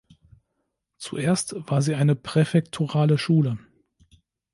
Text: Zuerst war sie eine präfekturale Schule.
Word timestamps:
Zuerst 0.97 1.53
war 1.69 1.83
sie 1.83 1.93
eine 1.93 2.15
präfekturale 2.15 3.19
Schule. 3.19 3.59